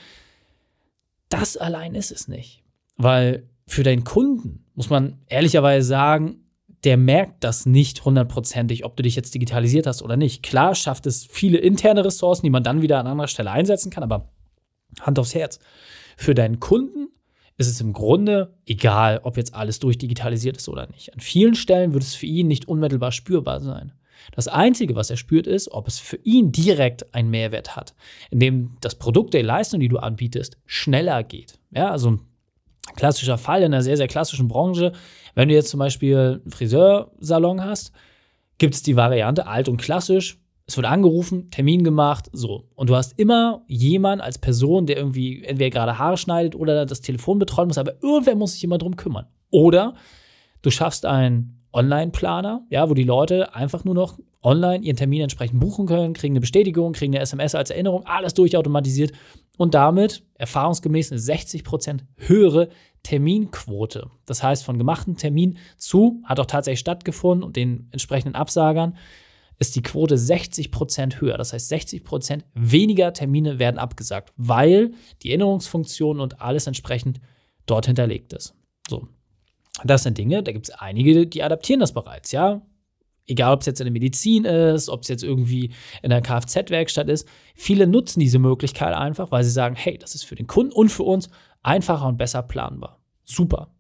Das 1.30 1.58
allein 1.58 1.94
ist 1.94 2.12
es 2.12 2.28
nicht. 2.28 2.64
Weil 2.96 3.48
für 3.68 3.84
deinen 3.84 4.04
Kunden 4.04 4.66
muss 4.74 4.90
man 4.90 5.20
ehrlicherweise 5.28 5.88
sagen, 5.88 6.44
der 6.86 6.98
merkt 6.98 7.44
das 7.44 7.68
nicht 7.68 8.04
hundertprozentig, 8.04 8.84
ob 8.84 8.98
du 8.98 9.04
dich 9.04 9.16
jetzt 9.16 9.36
digitalisiert 9.36 9.86
hast 9.86 10.02
oder 10.02 10.18
nicht. 10.18 10.42
Klar 10.42 10.74
schafft 10.74 11.06
es 11.06 11.28
viele 11.30 11.60
interne 11.60 12.04
Ressourcen, 12.04 12.48
die 12.48 12.50
man 12.50 12.64
dann 12.64 12.82
wieder 12.82 12.98
an 12.98 13.06
anderer 13.06 13.28
Stelle 13.28 13.52
einsetzen 13.52 13.92
kann, 13.92 14.02
aber 14.02 14.32
Hand 15.02 15.20
aufs 15.20 15.36
Herz. 15.36 15.60
Für 16.18 16.34
deinen 16.34 16.60
Kunden 16.60 17.10
ist 17.58 17.68
es 17.68 17.82
im 17.82 17.94
Grunde 17.94 18.54
egal, 18.66 19.22
ob 19.24 19.36
jetzt 19.36 19.56
alles 19.56 19.80
durchdigitalisiert 19.80 20.58
ist 20.58 20.70
oder 20.70 20.88
nicht. 20.88 21.14
An 21.14 21.20
vielen 21.20 21.56
Stellen 21.56 21.94
wird 21.94 22.04
es 22.04 22.16
für 22.16 22.28
ihn 22.28 22.48
nicht 22.48 22.68
unmittelbar 22.68 23.12
spürbar 23.12 23.60
sein. 23.60 23.94
Das 24.36 24.48
Einzige, 24.48 24.96
was 24.96 25.10
er 25.10 25.18
spürt, 25.18 25.48
ist, 25.48 25.72
ob 25.72 25.88
es 25.88 26.00
für 26.00 26.18
ihn 26.24 26.52
direkt 26.52 27.14
einen 27.14 27.30
Mehrwert 27.30 27.76
hat, 27.76 27.96
indem 28.30 28.76
das 28.82 28.96
Produkt, 28.96 29.34
der 29.34 29.44
Leistung, 29.44 29.80
die 29.80 29.88
du 29.88 29.98
anbietest, 29.98 30.58
schneller 30.66 31.24
geht. 31.24 31.60
Ja, 31.72 31.92
also 31.92 32.12
ein 32.12 32.22
klassischer 32.96 33.38
Fall 33.38 33.62
in 33.62 33.74
einer 33.74 33.84
sehr, 33.84 33.98
sehr 33.98 34.08
klassischen 34.08 34.48
Branche. 34.48 34.92
Wenn 35.36 35.50
du 35.50 35.56
jetzt 35.56 35.70
zum 35.70 35.80
Beispiel 35.80 36.42
einen 36.44 36.52
Friseursalon 36.52 37.64
hast, 37.64 37.92
gibt 38.58 38.76
es 38.76 38.84
die 38.84 38.96
Variante 38.96 39.48
alt 39.48 39.70
und 39.70 39.78
klassisch 39.78 40.40
es 40.68 40.76
wird 40.76 40.86
angerufen, 40.86 41.50
Termin 41.50 41.86
gemacht, 41.86 42.30
so. 42.34 42.66
Und 42.76 42.90
du 42.90 42.96
hast 42.96 43.18
immer 43.18 43.64
jemanden 43.68 44.22
als 44.22 44.38
Person, 44.38 44.86
der 44.86 44.98
irgendwie 44.98 45.44
entweder 45.44 45.70
gerade 45.70 45.98
Haare 45.98 46.18
schneidet 46.18 46.56
oder 46.56 46.86
das 46.86 47.00
Telefon 47.00 47.40
betreuen 47.40 47.70
muss, 47.70 47.78
aber 47.78 47.94
irgendwer 48.04 48.36
muss 48.36 48.54
sich 48.54 48.66
immer 48.66 48.78
drum 48.78 48.98
kümmern. 48.98 49.28
Oder 49.50 49.96
du 50.62 50.70
schaffst 50.70 51.06
einen 51.06 51.64
Online-Planer, 51.72 52.66
ja, 52.70 52.90
wo 52.90 52.94
die 52.94 53.04
Leute 53.04 53.56
einfach 53.56 53.86
nur 53.86 53.96
noch 53.96 54.20
online 54.44 54.84
ihren 54.84 54.98
Termin 54.98 55.22
entsprechend 55.22 55.60
buchen 55.62 55.86
können, 55.86 56.14
kriegen 56.14 56.34
eine 56.34 56.42
Bestätigung, 56.42 56.92
kriegen 56.92 57.14
eine 57.14 57.22
SMS 57.22 57.56
als 57.56 57.70
Erinnerung, 57.70 58.06
alles 58.06 58.34
durchautomatisiert 58.34 59.14
und 59.58 59.74
damit 59.74 60.24
erfahrungsgemäß 60.36 61.12
eine 61.12 61.22
60% 61.22 62.02
höhere 62.18 62.70
Terminquote. 63.04 64.10
Das 64.26 64.44
heißt, 64.44 64.66
von 64.66 64.78
gemachten 64.78 65.16
Termin 65.16 65.58
zu 65.78 66.22
hat 66.26 66.42
auch 66.42 66.46
tatsächlich 66.46 66.80
stattgefunden 66.80 67.44
und 67.44 67.56
den 67.56 67.88
entsprechenden 67.92 68.36
Absagern 68.36 68.98
ist 69.60 69.76
die 69.76 69.82
Quote 69.82 70.16
60% 70.16 71.20
höher. 71.20 71.38
Das 71.38 71.54
heißt, 71.54 71.72
60% 71.72 72.44
weniger 72.54 73.14
Termine 73.14 73.60
werden 73.60 73.80
abgesagt, 73.80 74.34
weil 74.38 74.92
die 75.24 75.30
Erinnerungsfunktion 75.30 76.20
und 76.20 76.42
alles 76.42 76.68
entsprechend 76.68 77.20
dort 77.66 77.88
hinterlegt 77.88 78.34
ist. 78.34 78.54
So. 78.88 79.08
Das 79.84 80.04
sind 80.04 80.18
Dinge, 80.18 80.42
da 80.42 80.52
gibt 80.52 80.70
es 80.70 80.74
einige, 80.74 81.28
die 81.28 81.44
adaptieren 81.44 81.80
das 81.80 81.94
bereits, 81.94 82.32
ja. 82.32 82.62
Egal, 83.30 83.54
ob 83.54 83.60
es 83.60 83.66
jetzt 83.66 83.82
in 83.82 83.86
der 83.86 83.92
Medizin 83.92 84.46
ist, 84.46 84.88
ob 84.88 85.02
es 85.02 85.10
jetzt 85.10 85.24
irgendwie 85.24 85.74
in 86.02 86.10
der 86.12 86.22
Kfz-Werkstatt 86.22 87.10
ist. 87.10 87.28
Viele 87.56 87.86
nutzen 87.86 88.22
diese 88.22 88.40
Möglichkeit 88.40 88.96
einfach, 88.96 89.32
weil 89.32 89.44
sie 89.44 89.52
sagen, 89.52 89.76
hey, 89.76 89.98
das 89.98 90.16
ist 90.16 90.24
für 90.24 90.36
den 90.36 90.48
Kunden 90.48 90.72
und 90.72 90.90
für 90.90 91.04
uns 91.04 91.30
einfacher 91.62 92.08
und 92.08 92.18
besser 92.18 92.42
planbar. 92.42 93.02
Super. 93.26 93.76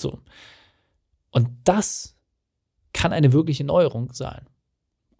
So. 0.00 0.20
Und 1.30 1.50
das 1.64 2.16
kann 2.94 3.12
eine 3.12 3.34
wirkliche 3.34 3.64
Neuerung 3.64 4.10
sein. 4.14 4.48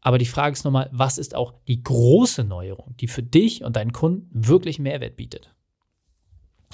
Aber 0.09 0.17
die 0.17 0.25
Frage 0.25 0.55
ist 0.55 0.65
nochmal, 0.65 0.89
was 0.91 1.19
ist 1.19 1.35
auch 1.35 1.53
die 1.69 1.83
große 1.83 2.43
Neuerung, 2.43 2.95
die 2.99 3.09
für 3.09 3.23
dich 3.23 3.63
und 3.63 3.77
deinen 3.77 3.93
Kunden 3.93 4.31
wirklich 4.33 4.79
Mehrwert 4.79 5.17
bietet? 5.17 5.55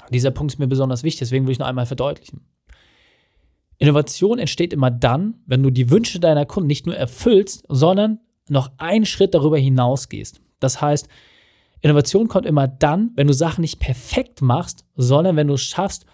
Dieser 0.09 0.31
Punkt 0.31 0.53
ist 0.53 0.57
mir 0.57 0.67
besonders 0.67 1.03
wichtig, 1.03 1.19
deswegen 1.19 1.45
will 1.45 1.51
ich 1.51 1.59
noch 1.59 1.67
einmal 1.67 1.85
verdeutlichen. 1.85 2.47
Innovation 3.77 4.39
entsteht 4.39 4.71
immer 4.71 4.89
dann, 4.89 5.41
wenn 5.47 5.61
du 5.63 5.69
die 5.69 5.89
Wünsche 5.91 6.21
deiner 6.21 6.45
Kunden 6.45 6.67
nicht 6.67 6.85
nur 6.85 6.95
erfüllst, 6.95 7.65
sondern 7.67 8.21
noch 8.47 8.71
einen 8.77 9.05
Schritt 9.05 9.33
darüber 9.33 9.57
hinausgehst. 9.57 10.39
Das 10.61 10.79
heißt, 10.79 11.09
Innovation 11.81 12.29
kommt 12.29 12.45
immer 12.45 12.69
dann, 12.69 13.11
wenn 13.15 13.27
du 13.27 13.33
Sachen 13.33 13.63
nicht 13.63 13.79
perfekt 13.79 14.41
machst, 14.41 14.85
sondern 14.95 15.35
wenn 15.35 15.47
du 15.47 15.55
es 15.55 15.61
schaffst, 15.63 16.05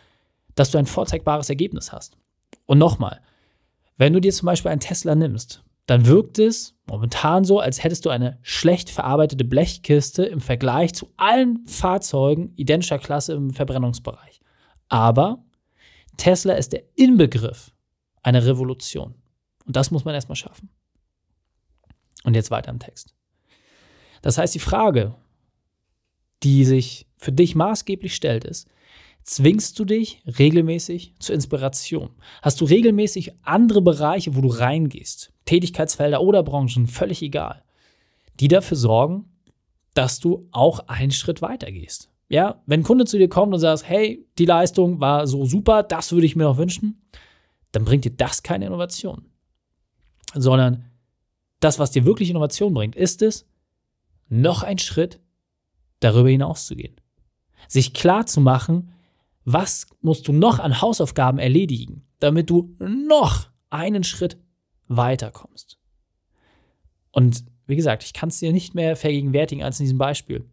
dass 0.56 0.72
du 0.72 0.80
ein 0.80 0.88
vorzeigbares 0.88 1.50
Ergebnis 1.50 1.92
hast. 1.92 2.18
Und 2.66 2.80
nochmal, 2.80 3.22
wenn 3.98 4.12
du 4.12 4.20
dir 4.20 4.32
zum 4.32 4.48
Beispiel 4.48 4.72
einen 4.72 4.80
Tesla 4.80 5.14
nimmst 5.14 5.64
dann 5.92 6.06
wirkt 6.06 6.40
es 6.40 6.74
momentan 6.86 7.44
so, 7.44 7.60
als 7.60 7.84
hättest 7.84 8.06
du 8.06 8.10
eine 8.12 8.40
schlecht 8.44 8.90
verarbeitete 8.90 9.44
Blechkiste 9.44 10.24
im 10.24 10.40
Vergleich 10.40 10.94
zu 10.94 11.12
allen 11.18 11.68
Fahrzeugen 11.68 12.54
identischer 12.56 12.98
Klasse 12.98 13.34
im 13.34 13.50
Verbrennungsbereich. 13.50 14.40
Aber 14.88 15.44
Tesla 16.16 16.54
ist 16.54 16.72
der 16.72 16.84
Inbegriff 16.96 17.74
einer 18.24 18.46
Revolution. 18.46 19.16
Und 19.66 19.76
das 19.76 19.92
muss 19.92 20.06
man 20.06 20.16
erstmal 20.16 20.38
schaffen. 20.38 20.70
Und 22.24 22.36
jetzt 22.36 22.52
weiter 22.52 22.72
im 22.72 22.80
Text. 22.80 23.14
Das 24.22 24.38
heißt, 24.38 24.56
die 24.56 24.60
Frage, 24.60 25.16
die 26.42 26.64
sich 26.64 27.06
für 27.18 27.34
dich 27.34 27.54
maßgeblich 27.54 28.16
stellt, 28.16 28.46
ist, 28.46 28.70
Zwingst 29.24 29.78
du 29.78 29.86
dich 29.86 30.24
regelmäßig 30.40 31.14
zur 31.20 31.36
Inspiration? 31.36 32.10
Hast 32.42 32.60
du 32.60 32.66
regelmäßig 32.66 33.34
andere 33.44 33.82
Bereiche, 33.82 34.36
wo 34.36 34.42
du 34.42 34.48
reingehst? 34.48 35.32
Tätigkeitsfelder 35.52 36.22
oder 36.22 36.44
Branchen, 36.44 36.88
völlig 36.88 37.22
egal, 37.22 37.62
die 38.40 38.48
dafür 38.48 38.78
sorgen, 38.78 39.26
dass 39.94 40.22
du 40.22 40.48
auch 40.52 40.88
einen 40.88 41.12
Schritt 41.12 41.42
weiter 41.42 41.70
gehst. 41.74 42.10
Ja, 42.30 42.62
wenn 42.68 42.80
ein 42.80 42.84
Kunde 42.84 43.04
zu 43.04 43.18
dir 43.18 43.28
kommt 43.28 43.54
und 43.54 43.60
sagt, 43.60 43.86
hey, 43.86 44.26
die 44.38 44.46
Leistung 44.46 45.02
war 45.02 45.28
so 45.28 45.46
super, 45.46 45.84
das 45.84 46.14
würde 46.14 46.26
ich 46.26 46.38
mir 46.38 46.46
noch 46.46 46.56
wünschen, 46.56 47.02
dann 47.74 47.84
bringt 47.84 48.06
dir 48.06 48.12
das 48.12 48.44
keine 48.44 48.66
Innovation. 48.66 49.26
Sondern 50.34 50.86
das, 51.60 51.80
was 51.80 51.92
dir 51.92 52.06
wirklich 52.06 52.30
Innovation 52.30 52.74
bringt, 52.74 52.96
ist 52.96 53.22
es, 53.22 53.46
noch 54.30 54.64
einen 54.64 54.80
Schritt 54.80 55.20
darüber 56.00 56.30
hinaus 56.30 56.66
zu 56.66 56.78
gehen. 56.78 56.96
Sich 57.68 57.94
klar 57.94 58.26
zu 58.26 58.40
machen, 58.40 58.94
was 59.44 59.88
musst 60.00 60.30
du 60.30 60.32
noch 60.32 60.60
an 60.60 60.80
Hausaufgaben 60.80 61.40
erledigen, 61.40 62.06
damit 62.20 62.50
du 62.50 62.74
noch 62.80 63.50
einen 63.70 64.06
Schritt 64.06 64.38
weiterkommst. 64.96 65.78
Und 67.12 67.44
wie 67.68 67.76
gesagt, 67.76 68.04
ich 68.04 68.14
kann 68.14 68.30
es 68.30 68.40
dir 68.40 68.52
nicht 68.52 68.76
mehr 68.76 68.96
vergegenwärtigen 68.96 69.64
als 69.64 69.80
in 69.80 69.86
diesem 69.86 69.98
Beispiel. 69.98 70.50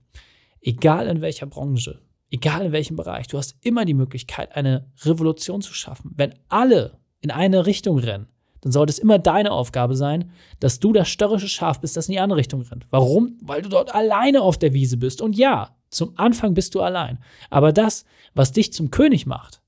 Egal 0.61 1.07
in 1.09 1.21
welcher 1.21 1.47
Branche, 1.47 2.00
egal 2.30 2.66
in 2.66 2.73
welchem 2.73 2.97
Bereich, 2.97 3.26
du 3.28 3.38
hast 3.38 3.57
immer 3.62 3.85
die 3.85 3.95
Möglichkeit, 3.95 4.54
eine 4.57 4.90
Revolution 5.02 5.62
zu 5.62 5.73
schaffen. 5.73 6.12
Wenn 6.16 6.35
alle 6.49 6.99
in 7.21 7.30
eine 7.30 7.66
Richtung 7.66 7.99
rennen, 7.99 8.28
dann 8.61 8.73
sollte 8.73 8.90
es 8.90 8.99
immer 8.99 9.18
deine 9.18 9.52
Aufgabe 9.52 9.95
sein, 9.95 10.30
dass 10.59 10.80
du 10.80 10.92
das 10.92 11.09
störrische 11.09 11.49
Schaf 11.49 11.80
bist, 11.80 11.97
das 11.97 12.09
in 12.09 12.12
die 12.12 12.21
andere 12.21 12.38
Richtung 12.38 12.62
rennt. 12.62 12.87
Warum? 12.90 13.38
Weil 13.42 13.62
du 13.62 13.68
dort 13.68 13.95
alleine 13.95 14.42
auf 14.42 14.59
der 14.59 14.73
Wiese 14.73 14.97
bist. 14.97 15.23
Und 15.23 15.37
ja, 15.37 15.76
zum 15.90 16.12
Anfang 16.16 16.54
bist 16.54 16.75
du 16.75 16.80
allein. 16.80 17.18
Aber 17.50 17.73
das, 17.73 18.04
was 18.35 18.52
dich 18.52 18.73
zum 18.73 18.90
König 18.90 19.26
macht, 19.26 19.62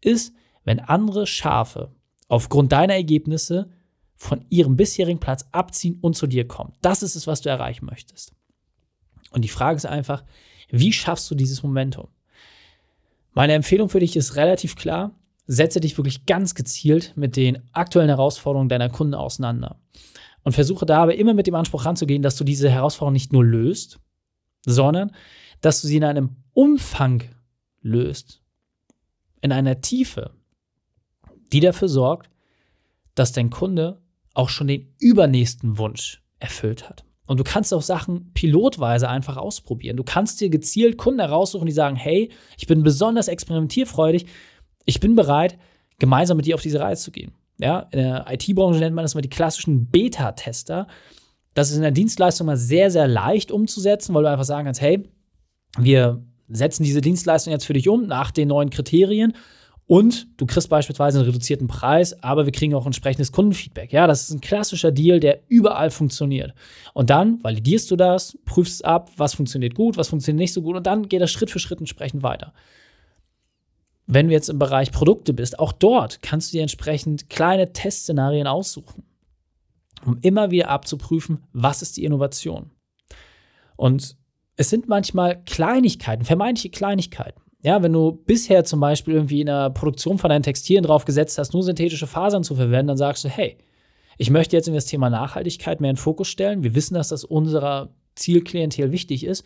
ist, 0.00 0.34
wenn 0.64 0.80
andere 0.80 1.26
Schafe 1.26 1.92
aufgrund 2.28 2.72
deiner 2.72 2.94
Ergebnisse 2.94 3.70
von 4.22 4.46
ihrem 4.50 4.76
bisherigen 4.76 5.18
Platz 5.18 5.44
abziehen 5.50 5.98
und 6.00 6.16
zu 6.16 6.28
dir 6.28 6.46
kommen. 6.46 6.72
Das 6.80 7.02
ist 7.02 7.16
es, 7.16 7.26
was 7.26 7.40
du 7.40 7.48
erreichen 7.48 7.86
möchtest. 7.86 8.32
Und 9.32 9.42
die 9.42 9.48
Frage 9.48 9.76
ist 9.76 9.84
einfach, 9.84 10.22
wie 10.70 10.92
schaffst 10.92 11.28
du 11.28 11.34
dieses 11.34 11.64
Momentum? 11.64 12.06
Meine 13.32 13.54
Empfehlung 13.54 13.88
für 13.88 13.98
dich 13.98 14.14
ist 14.14 14.36
relativ 14.36 14.76
klar. 14.76 15.10
Setze 15.48 15.80
dich 15.80 15.98
wirklich 15.98 16.24
ganz 16.24 16.54
gezielt 16.54 17.16
mit 17.16 17.34
den 17.34 17.68
aktuellen 17.72 18.10
Herausforderungen 18.10 18.68
deiner 18.68 18.90
Kunden 18.90 19.14
auseinander. 19.14 19.80
Und 20.44 20.52
versuche 20.52 20.86
dabei 20.86 21.16
immer 21.16 21.34
mit 21.34 21.48
dem 21.48 21.56
Anspruch 21.56 21.84
ranzugehen, 21.84 22.22
dass 22.22 22.36
du 22.36 22.44
diese 22.44 22.70
Herausforderungen 22.70 23.14
nicht 23.14 23.32
nur 23.32 23.44
löst, 23.44 23.98
sondern 24.64 25.10
dass 25.62 25.82
du 25.82 25.88
sie 25.88 25.96
in 25.96 26.04
einem 26.04 26.36
Umfang 26.52 27.24
löst, 27.80 28.40
in 29.40 29.50
einer 29.50 29.80
Tiefe, 29.80 30.30
die 31.52 31.60
dafür 31.60 31.88
sorgt, 31.88 32.30
dass 33.16 33.32
dein 33.32 33.50
Kunde 33.50 34.01
auch 34.34 34.48
schon 34.48 34.66
den 34.66 34.94
übernächsten 34.98 35.78
Wunsch 35.78 36.22
erfüllt 36.38 36.88
hat. 36.88 37.04
Und 37.26 37.38
du 37.38 37.44
kannst 37.44 37.72
auch 37.72 37.82
Sachen 37.82 38.32
pilotweise 38.34 39.08
einfach 39.08 39.36
ausprobieren. 39.36 39.96
Du 39.96 40.04
kannst 40.04 40.40
dir 40.40 40.50
gezielt 40.50 40.98
Kunden 40.98 41.20
heraussuchen, 41.20 41.66
die 41.66 41.72
sagen, 41.72 41.96
hey, 41.96 42.30
ich 42.58 42.66
bin 42.66 42.82
besonders 42.82 43.28
experimentierfreudig, 43.28 44.26
ich 44.84 45.00
bin 45.00 45.14
bereit, 45.14 45.58
gemeinsam 45.98 46.36
mit 46.36 46.46
dir 46.46 46.56
auf 46.56 46.62
diese 46.62 46.80
Reise 46.80 47.04
zu 47.04 47.10
gehen. 47.12 47.32
Ja, 47.58 47.80
in 47.92 48.00
der 48.00 48.26
IT-Branche 48.28 48.80
nennt 48.80 48.96
man 48.96 49.04
das 49.04 49.14
mal 49.14 49.20
die 49.20 49.28
klassischen 49.28 49.86
Beta-Tester. 49.86 50.88
Das 51.54 51.70
ist 51.70 51.76
in 51.76 51.82
der 51.82 51.92
Dienstleistung 51.92 52.46
mal 52.46 52.56
sehr, 52.56 52.90
sehr 52.90 53.06
leicht 53.06 53.52
umzusetzen, 53.52 54.14
weil 54.14 54.24
du 54.24 54.30
einfach 54.30 54.44
sagen 54.44 54.64
kannst, 54.64 54.80
hey, 54.80 55.08
wir 55.78 56.24
setzen 56.48 56.82
diese 56.82 57.00
Dienstleistung 57.00 57.52
jetzt 57.52 57.66
für 57.66 57.72
dich 57.72 57.88
um 57.88 58.06
nach 58.06 58.30
den 58.30 58.48
neuen 58.48 58.70
Kriterien 58.70 59.34
und 59.92 60.26
du 60.38 60.46
kriegst 60.46 60.70
beispielsweise 60.70 61.18
einen 61.18 61.26
reduzierten 61.26 61.68
Preis, 61.68 62.22
aber 62.22 62.46
wir 62.46 62.52
kriegen 62.52 62.72
auch 62.72 62.86
entsprechendes 62.86 63.30
Kundenfeedback. 63.30 63.92
Ja, 63.92 64.06
das 64.06 64.22
ist 64.22 64.30
ein 64.30 64.40
klassischer 64.40 64.90
Deal, 64.90 65.20
der 65.20 65.42
überall 65.48 65.90
funktioniert. 65.90 66.54
Und 66.94 67.10
dann 67.10 67.44
validierst 67.44 67.90
du 67.90 67.96
das, 67.96 68.38
prüfst 68.46 68.86
ab, 68.86 69.10
was 69.18 69.34
funktioniert 69.34 69.74
gut, 69.74 69.98
was 69.98 70.08
funktioniert 70.08 70.40
nicht 70.40 70.54
so 70.54 70.62
gut 70.62 70.76
und 70.76 70.86
dann 70.86 71.10
geht 71.10 71.20
das 71.20 71.30
Schritt 71.30 71.50
für 71.50 71.58
Schritt 71.58 71.80
entsprechend 71.80 72.22
weiter. 72.22 72.54
Wenn 74.06 74.28
du 74.28 74.32
jetzt 74.32 74.48
im 74.48 74.58
Bereich 74.58 74.92
Produkte 74.92 75.34
bist, 75.34 75.58
auch 75.58 75.72
dort 75.72 76.22
kannst 76.22 76.50
du 76.50 76.56
dir 76.56 76.62
entsprechend 76.62 77.28
kleine 77.28 77.74
Testszenarien 77.74 78.46
aussuchen, 78.46 79.02
um 80.06 80.16
immer 80.22 80.50
wieder 80.50 80.70
abzuprüfen, 80.70 81.42
was 81.52 81.82
ist 81.82 81.98
die 81.98 82.04
Innovation. 82.04 82.70
Und 83.76 84.16
es 84.56 84.70
sind 84.70 84.88
manchmal 84.88 85.44
Kleinigkeiten, 85.44 86.24
vermeintliche 86.24 86.70
Kleinigkeiten. 86.70 87.41
Ja, 87.62 87.82
wenn 87.82 87.92
du 87.92 88.12
bisher 88.12 88.64
zum 88.64 88.80
Beispiel 88.80 89.14
irgendwie 89.14 89.40
in 89.40 89.46
der 89.46 89.70
Produktion 89.70 90.18
von 90.18 90.30
deinen 90.30 90.42
Textilien 90.42 90.84
drauf 90.84 91.04
gesetzt 91.04 91.38
hast, 91.38 91.52
nur 91.52 91.62
synthetische 91.62 92.08
Fasern 92.08 92.42
zu 92.42 92.56
verwenden, 92.56 92.88
dann 92.88 92.96
sagst 92.96 93.24
du, 93.24 93.28
hey, 93.28 93.56
ich 94.18 94.30
möchte 94.30 94.56
jetzt 94.56 94.68
in 94.68 94.74
das 94.74 94.86
Thema 94.86 95.10
Nachhaltigkeit 95.10 95.80
mehr 95.80 95.90
in 95.90 95.96
den 95.96 96.02
Fokus 96.02 96.28
stellen. 96.28 96.64
Wir 96.64 96.74
wissen, 96.74 96.94
dass 96.94 97.08
das 97.08 97.24
unserer 97.24 97.90
Zielklientel 98.16 98.90
wichtig 98.90 99.24
ist. 99.24 99.44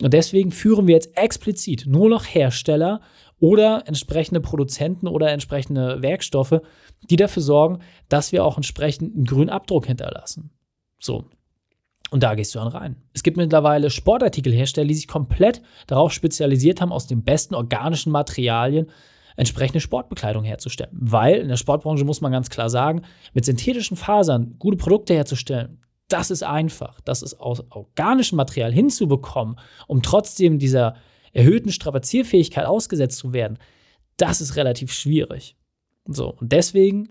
Und 0.00 0.12
deswegen 0.12 0.50
führen 0.50 0.86
wir 0.86 0.94
jetzt 0.94 1.16
explizit 1.16 1.84
nur 1.86 2.08
noch 2.08 2.24
Hersteller 2.24 3.00
oder 3.38 3.84
entsprechende 3.86 4.40
Produzenten 4.40 5.06
oder 5.06 5.30
entsprechende 5.30 6.02
Werkstoffe, 6.02 6.60
die 7.10 7.16
dafür 7.16 7.42
sorgen, 7.42 7.78
dass 8.08 8.32
wir 8.32 8.44
auch 8.44 8.56
entsprechend 8.56 9.14
einen 9.14 9.24
grünen 9.24 9.50
Abdruck 9.50 9.86
hinterlassen. 9.86 10.50
So, 10.98 11.26
und 12.12 12.22
da 12.22 12.34
gehst 12.34 12.54
du 12.54 12.58
dann 12.58 12.68
rein. 12.68 12.96
Es 13.14 13.22
gibt 13.22 13.38
mittlerweile 13.38 13.88
Sportartikelhersteller, 13.88 14.86
die 14.86 14.94
sich 14.94 15.08
komplett 15.08 15.62
darauf 15.86 16.12
spezialisiert 16.12 16.82
haben, 16.82 16.92
aus 16.92 17.06
den 17.06 17.24
besten 17.24 17.54
organischen 17.54 18.12
Materialien 18.12 18.90
entsprechende 19.34 19.80
Sportbekleidung 19.80 20.44
herzustellen. 20.44 20.90
Weil 20.92 21.36
in 21.36 21.48
der 21.48 21.56
Sportbranche 21.56 22.04
muss 22.04 22.20
man 22.20 22.30
ganz 22.30 22.50
klar 22.50 22.68
sagen, 22.68 23.00
mit 23.32 23.46
synthetischen 23.46 23.96
Fasern 23.96 24.56
gute 24.58 24.76
Produkte 24.76 25.14
herzustellen, 25.14 25.80
das 26.08 26.30
ist 26.30 26.42
einfach. 26.42 27.00
Das 27.00 27.22
ist 27.22 27.40
aus 27.40 27.64
organischem 27.70 28.36
Material 28.36 28.72
hinzubekommen, 28.72 29.58
um 29.86 30.02
trotzdem 30.02 30.58
dieser 30.58 30.96
erhöhten 31.32 31.72
Strapazierfähigkeit 31.72 32.66
ausgesetzt 32.66 33.16
zu 33.16 33.32
werden, 33.32 33.58
das 34.18 34.42
ist 34.42 34.56
relativ 34.56 34.92
schwierig. 34.92 35.56
So, 36.04 36.34
und 36.34 36.52
deswegen 36.52 37.08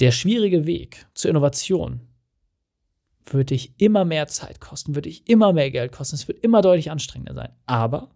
der 0.00 0.10
schwierige 0.10 0.66
Weg 0.66 1.06
zur 1.14 1.30
Innovation 1.30 2.07
würde 3.32 3.46
dich 3.46 3.74
immer 3.80 4.04
mehr 4.04 4.26
Zeit 4.26 4.60
kosten, 4.60 4.94
würde 4.94 5.08
dich 5.08 5.28
immer 5.28 5.52
mehr 5.52 5.70
Geld 5.70 5.92
kosten, 5.92 6.16
es 6.16 6.28
wird 6.28 6.38
immer 6.40 6.62
deutlich 6.62 6.90
anstrengender 6.90 7.34
sein. 7.34 7.52
Aber 7.66 8.10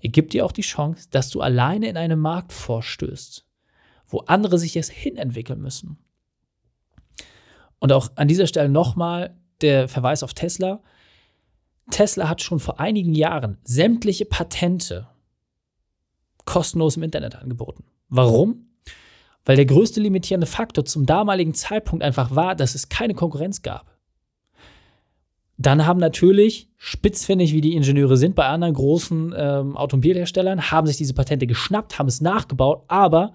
er 0.00 0.10
gibt 0.10 0.32
dir 0.32 0.44
auch 0.44 0.52
die 0.52 0.62
Chance, 0.62 1.08
dass 1.10 1.30
du 1.30 1.40
alleine 1.40 1.88
in 1.88 1.96
einem 1.96 2.20
Markt 2.20 2.52
vorstößt, 2.52 3.46
wo 4.08 4.20
andere 4.20 4.58
sich 4.58 4.74
jetzt 4.74 4.90
hinentwickeln 4.90 5.60
müssen. 5.60 5.98
Und 7.78 7.92
auch 7.92 8.10
an 8.16 8.28
dieser 8.28 8.46
Stelle 8.46 8.68
nochmal 8.68 9.36
der 9.60 9.88
Verweis 9.88 10.22
auf 10.22 10.34
Tesla. 10.34 10.82
Tesla 11.90 12.28
hat 12.28 12.42
schon 12.42 12.58
vor 12.58 12.80
einigen 12.80 13.14
Jahren 13.14 13.58
sämtliche 13.64 14.24
Patente 14.24 15.08
kostenlos 16.44 16.96
im 16.96 17.02
Internet 17.02 17.36
angeboten. 17.36 17.84
Warum? 18.08 18.66
Weil 19.44 19.56
der 19.56 19.66
größte 19.66 20.00
limitierende 20.00 20.46
Faktor 20.46 20.84
zum 20.84 21.06
damaligen 21.06 21.54
Zeitpunkt 21.54 22.04
einfach 22.04 22.34
war, 22.34 22.54
dass 22.54 22.74
es 22.74 22.88
keine 22.88 23.14
Konkurrenz 23.14 23.62
gab. 23.62 23.95
Dann 25.58 25.86
haben 25.86 26.00
natürlich, 26.00 26.68
spitzfindig 26.76 27.52
wie 27.52 27.62
die 27.62 27.74
Ingenieure 27.74 28.16
sind 28.16 28.34
bei 28.34 28.46
anderen 28.46 28.74
großen 28.74 29.34
ähm, 29.36 29.76
Automobilherstellern, 29.76 30.70
haben 30.70 30.86
sich 30.86 30.98
diese 30.98 31.14
Patente 31.14 31.46
geschnappt, 31.46 31.98
haben 31.98 32.08
es 32.08 32.20
nachgebaut, 32.20 32.84
aber 32.88 33.34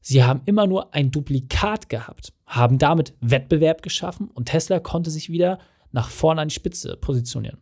sie 0.00 0.24
haben 0.24 0.42
immer 0.46 0.66
nur 0.66 0.92
ein 0.94 1.12
Duplikat 1.12 1.88
gehabt, 1.88 2.32
haben 2.46 2.78
damit 2.78 3.14
Wettbewerb 3.20 3.82
geschaffen 3.82 4.28
und 4.34 4.46
Tesla 4.46 4.80
konnte 4.80 5.10
sich 5.10 5.30
wieder 5.30 5.58
nach 5.92 6.10
vorne 6.10 6.40
an 6.40 6.48
die 6.48 6.54
Spitze 6.54 6.96
positionieren. 6.96 7.58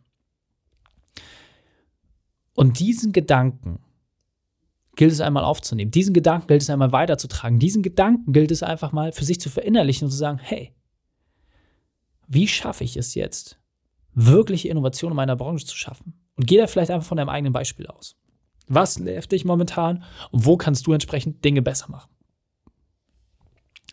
Und 2.55 2.79
diesen 2.79 3.11
Gedanken 3.11 3.79
gilt 4.95 5.11
es 5.11 5.21
einmal 5.21 5.43
aufzunehmen. 5.43 5.91
Diesen 5.91 6.13
Gedanken 6.13 6.47
gilt 6.47 6.61
es 6.61 6.69
einmal 6.69 6.91
weiterzutragen. 6.91 7.59
Diesen 7.59 7.81
Gedanken 7.81 8.31
gilt 8.31 8.51
es 8.51 8.63
einfach 8.63 8.91
mal 8.91 9.11
für 9.11 9.25
sich 9.25 9.39
zu 9.39 9.49
verinnerlichen 9.49 10.05
und 10.05 10.11
zu 10.11 10.17
sagen, 10.17 10.39
hey, 10.39 10.73
wie 12.27 12.47
schaffe 12.47 12.83
ich 12.83 12.97
es 12.97 13.15
jetzt, 13.15 13.59
wirkliche 14.15 14.69
Innovation 14.69 15.11
in 15.11 15.15
meiner 15.15 15.35
Branche 15.35 15.65
zu 15.65 15.75
schaffen. 15.75 16.13
Und 16.35 16.47
geh 16.47 16.57
da 16.57 16.67
vielleicht 16.67 16.91
einfach 16.91 17.07
von 17.07 17.17
deinem 17.17 17.29
eigenen 17.29 17.53
Beispiel 17.53 17.87
aus. 17.87 18.15
Was 18.67 18.99
nervt 18.99 19.31
dich 19.31 19.45
momentan 19.45 20.03
und 20.31 20.45
wo 20.45 20.57
kannst 20.57 20.87
du 20.87 20.93
entsprechend 20.93 21.43
Dinge 21.43 21.61
besser 21.61 21.89
machen? 21.89 22.09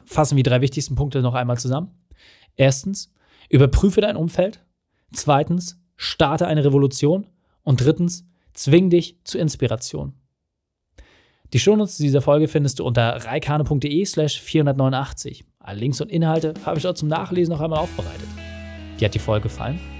Fassen 0.05 0.37
wir 0.37 0.43
die 0.43 0.51
drei 0.51 0.61
wichtigsten 0.61 0.95
Punkte 0.95 1.23
noch 1.23 1.35
einmal 1.35 1.59
zusammen. 1.59 1.91
Erstens, 2.57 3.13
überprüfe 3.49 4.01
dein 4.01 4.17
Umfeld. 4.17 4.65
Zweitens, 5.13 5.81
starte 5.97 6.47
eine 6.47 6.65
Revolution. 6.65 7.27
Und 7.63 7.85
drittens, 7.85 8.27
zwing 8.55 8.91
dich 8.91 9.19
zur 9.25 9.41
Inspiration. 9.41 10.15
Die 11.53 11.59
Shownotes 11.59 11.97
dieser 11.97 12.23
Folge 12.23 12.49
findest 12.49 12.79
du 12.79 12.85
unter 12.85 13.25
reikane.de 13.25 14.05
slash 14.05 14.41
489. 14.41 15.45
Alle 15.59 15.81
Links 15.81 16.01
und 16.01 16.11
Inhalte 16.11 16.55
habe 16.65 16.79
ich 16.79 16.85
dort 16.85 16.97
zum 16.97 17.09
Nachlesen 17.09 17.53
noch 17.53 17.61
einmal 17.61 17.81
aufbereitet. 17.81 18.29
Dir 18.99 19.07
hat 19.07 19.15
die 19.15 19.19
Folge 19.19 19.45
gefallen? 19.45 20.00